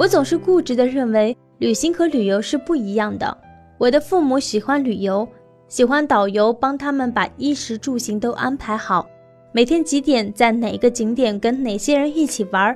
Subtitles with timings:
[0.00, 3.36] 我总是固执地认为，旅行和旅游是不一样的。
[3.76, 5.28] 我的父母喜欢旅游，
[5.68, 9.06] 喜欢导游帮他们把衣食住行都安排好，
[9.52, 12.74] 每天几点在哪个景点跟哪些人一起玩，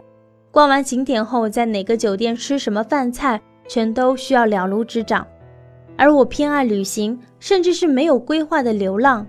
[0.51, 5.27] 逛完景点后在哪个酒店吃什么饭菜，全都需要了如指掌。
[5.97, 9.27] 而我偏爱旅行，甚至是没有规划的流浪。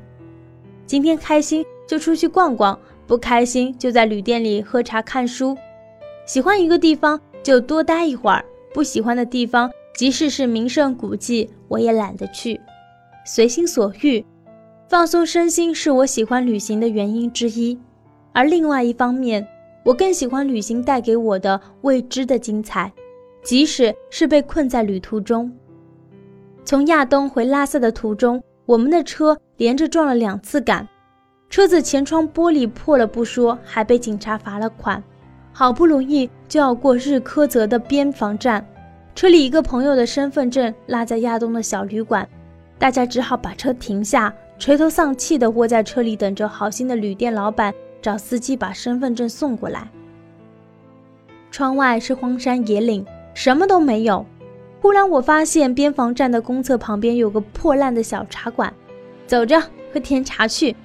[0.85, 2.77] 今天开心就出去逛逛，
[3.07, 5.55] 不开心就在旅店里喝茶看书。
[6.25, 12.59] 喜欢一个地方就多待一会儿，不喜欢的地方，即使是名胜古迹，我也懒得去。
[13.23, 14.25] 随心所欲，
[14.89, 17.79] 放松身心是我喜欢旅行的原因之一。
[18.33, 19.47] 而另外一方面，
[19.83, 22.91] 我更喜欢旅行带给我的未知的精彩，
[23.43, 25.51] 即使是被困在旅途中。
[26.63, 30.87] 从亚东回拉萨的途中，我们的车连着撞了两次杆，
[31.51, 35.03] 车子前窗玻璃破了不说，还被警察罚了款。
[35.57, 38.67] 好不容易就要过日喀则的边防站，
[39.15, 42.27] 车里一个朋友的身份证落在亚东的小旅馆，
[42.77, 49.87] 大家只好把车停下，垂头丧气地窝在车里，等着好心的旅店老板找司机把身份证送过来。
[51.51, 54.25] 窗外是荒山野岭，什么都没有。
[54.81, 58.73] 忽然，我发现边防站的公厕旁边有个破烂的小茶馆，
[59.25, 59.61] 走着
[59.93, 60.75] 喝甜茶去。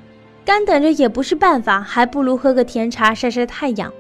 [0.45, 3.93] 干等着也不是办法，还不如喝个甜茶晒晒太阳。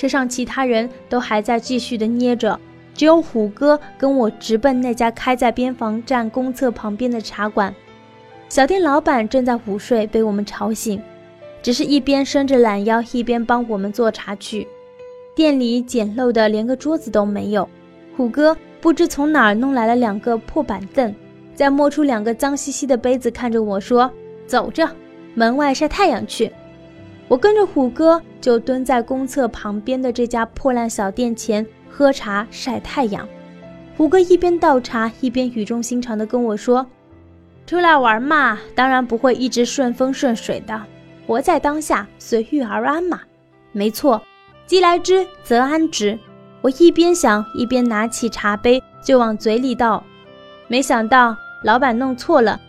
[0.00, 2.58] 车上其他人都还在继续的捏着，
[2.94, 7.74] 只有虎哥跟我直奔那家开在边防站公厕旁边的茶馆。
[8.48, 11.02] 小店老板正在午睡，被我们吵醒，
[11.60, 14.66] 只是一边伸着懒腰，一边帮我们做茶去。
[15.34, 17.68] 店里简陋的连个桌子都没有，
[18.16, 18.56] 虎哥。
[18.80, 21.14] 不知从哪儿弄来了两个破板凳，
[21.54, 24.10] 再摸出两个脏兮兮的杯子，看着我说
[24.48, 24.88] ：“走着，
[25.34, 26.50] 门外晒太阳去。”
[27.30, 33.28] 我跟着虎哥就蹲在公厕旁边的这家破烂小店前喝茶晒太阳。
[33.96, 36.84] 虎哥一边倒茶，一边语重心长地跟我说
[37.68, 40.82] ：“出来玩嘛，当然不会一直顺风顺水的，
[41.24, 43.20] 活在当下，随遇而安嘛。
[43.70, 44.20] 没错，
[44.66, 46.18] 既来之则安之。”
[46.62, 50.02] 我一边想，一边拿起茶杯就往嘴里倒，
[50.66, 52.60] 没想到老板弄错了，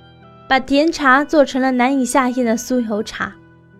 [0.47, 3.33] 把甜茶做成了难以下咽的酥油茶。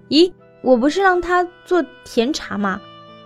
[0.10, 2.80] 咦，我不是让他做甜茶吗？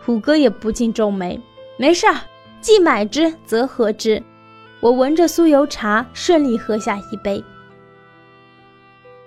[0.04, 1.40] 虎哥也不禁皱眉。
[1.78, 2.16] 没事儿，
[2.62, 4.22] 既买之则喝之。
[4.80, 7.44] 我闻着酥油茶，顺利喝下一杯。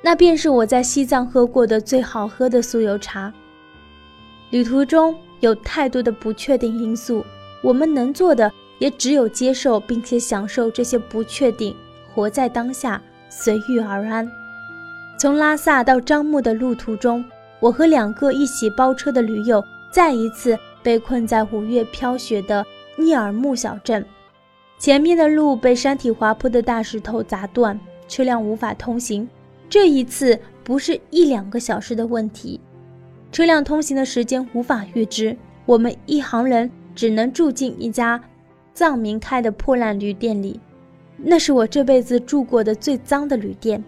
[0.00, 3.32] 那便是我在西藏喝过的最好喝的酥油茶。
[4.50, 7.24] 旅途中有太多的不确定因素。
[7.60, 11.74] 我们能做的也只有接受并且享受这些不确定，
[12.14, 14.30] 活在当下，随遇而安。
[15.18, 17.24] 从拉萨到樟木的路途中，
[17.60, 22.64] 我和两个一起包车的驴友再一次被困在五月飘雪的
[22.96, 24.04] 聂尔木小镇。
[24.78, 29.28] 前面的路被山体滑坡的大石头砸断，车辆无法通行。
[29.68, 32.60] 这一次不是一两个小时的问题，
[33.32, 35.36] 车辆通行的时间无法预知。
[35.66, 36.70] 我们一行人。
[36.98, 38.20] 只能住进一家
[38.74, 40.58] 藏民开的破烂旅店里，
[41.16, 43.80] 那是我这辈子住过的最脏的旅店。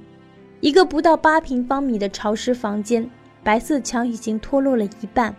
[0.61, 3.11] 一个不到八平方米的潮湿房间，
[3.43, 5.35] 白色墙已经脱落了一半，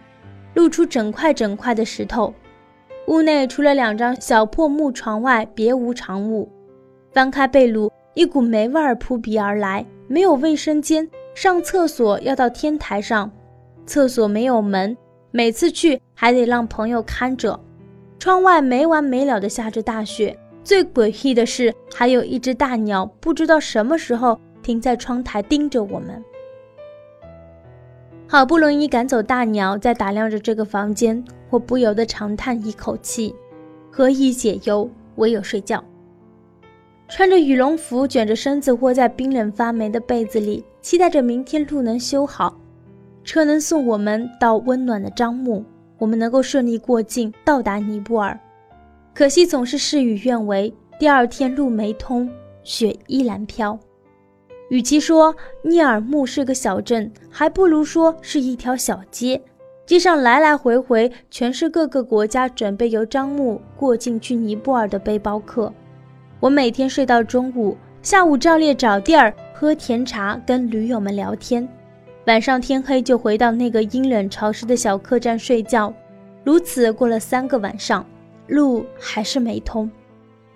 [0.53, 2.33] 露出整块整块的石头。
[3.07, 6.49] 屋内除了两张小破木床外，别无长物。
[7.11, 9.85] 翻开被褥，一股霉味儿扑鼻而来。
[10.07, 13.31] 没有卫生间，上厕所要到天台上，
[13.85, 14.95] 厕所没有门。
[15.31, 17.59] 每次去还得让朋友看着，
[18.19, 20.37] 窗外没完没了的下着大雪。
[20.63, 26.23] 最诡异的是，还有一只大鸟，不知道什么时候停在窗台盯着我们。
[28.31, 33.35] 好不容易赶走大鸟，在打量着这个房间，我不由得长叹一口气：
[33.91, 35.83] 何以解忧，唯有睡觉。
[37.09, 42.57] 穿着羽绒服，卷着身子窝在冰冷发霉的被子里，期待着明天路能修好。
[43.25, 45.65] 车能送我们到温暖的樟木，
[45.97, 48.39] 我们能够顺利过境到达尼泊尔。
[49.13, 52.29] 可惜总是事与愿违，第二天路没通，
[52.63, 53.77] 雪依然飘。
[54.71, 59.41] 与其说聂尔木是个小镇，还不如说是一条小街。
[59.85, 65.73] 街上来来回回全是各个国家准备由樟木过境去尼泊尔的背包客。
[66.39, 71.67] 我每天睡到中午，下午照例找地儿喝甜茶，跟驴友们聊天。
[72.27, 75.93] 晚上天黑就回到那个阴冷潮湿的小客栈睡觉，
[76.45, 78.05] 如此过了三个晚上，
[78.47, 79.91] 路还是没通。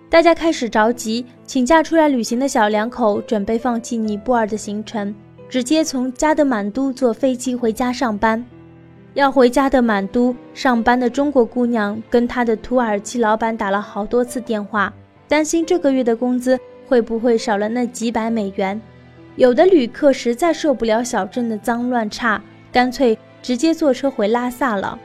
[0.08, 5.12] 大家开始着急，请假出来旅行的小两口准备放弃尼泊尔的行程，
[5.48, 8.44] 直接从加德满都坐飞机回家上班。
[9.14, 14.92] 要回家的满都上班的中国姑娘跟她的土耳其老板打了好多次电话，
[15.26, 16.56] 担心这个月的工资
[16.86, 18.80] 会不会少了那几百美元。
[19.34, 24.96] 有的旅客实在受不了小镇的脏乱差，干脆直接坐车回拉萨了。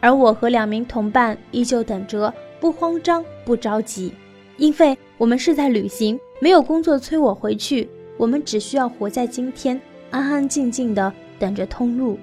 [0.00, 4.12] 而我和两名同伴依旧等着，不慌张，不着急，
[4.56, 9.80] 因为我们是在旅行，没有工作催我回去，我们只需要活在今天，
[10.10, 12.18] 安安静静的等着通路。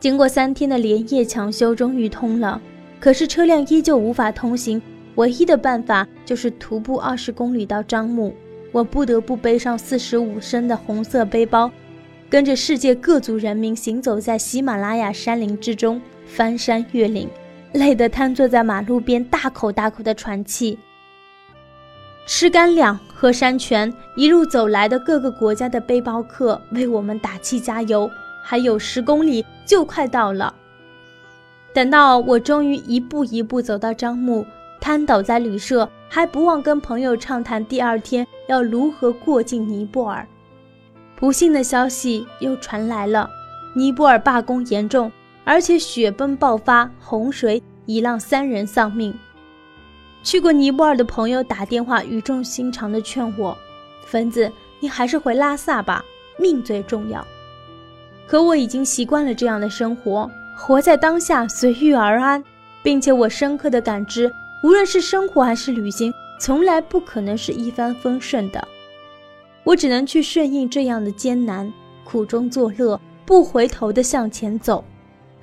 [0.00, 2.60] 经过三天的连夜抢修，终于通了。
[3.00, 4.80] 可是车辆依旧无法通行，
[5.16, 8.34] 唯一的办法就是徒步二十公里到樟木。
[8.72, 11.70] 我不得不背上四十五升的红色背包，
[12.28, 17.28] 跟着世界各族人民行走在喜马拉雅山林之中，翻山越岭，
[17.74, 20.78] 累得瘫坐在马路边，大口大口的喘气。
[22.24, 28.08] 吃干粮，喝山泉，一路走来的各个国家的背包客为我们打气加油。
[28.44, 30.54] 还有十公里就快到了。
[31.72, 34.46] 等到我终于一步一步走到樟木，
[34.80, 40.24] 瘫倒在旅社，还不忘跟朋友畅谈第二天要如何过境尼泊尔。
[41.16, 43.28] 不幸的消息又传来了：
[43.74, 45.10] 尼泊尔罢工严重，
[45.44, 49.14] 而且雪崩爆发，洪水已让三人丧命。
[50.22, 53.56] 去过尼泊尔的朋友打电话语重心长地劝我
[54.08, 54.50] ：“粉子，
[54.80, 56.02] 你还是回拉萨吧，
[56.38, 57.24] 命最重要。”
[58.26, 62.42] 可我已经习惯了这样的生活，活在当下，随遇而安，
[62.82, 64.32] 并且我深刻的感知，
[64.62, 66.10] 无论是生活还是旅行，
[66.40, 68.66] 从来不可能是一帆风顺的。
[69.62, 71.70] 我只能去顺应这样的艰难，
[72.02, 74.82] 苦中作乐，不回头的向前走。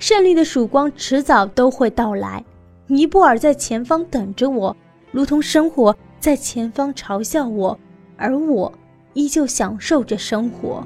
[0.02, 2.44] 胜利的曙光迟早都会到来。
[2.88, 4.76] 尼泊尔在前方等着我，
[5.12, 7.78] 如同生活在前方嘲笑我，
[8.16, 8.72] 而我
[9.12, 10.84] 依旧享受着生活。